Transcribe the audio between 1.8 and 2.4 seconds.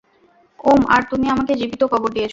কবর দিয়েছ।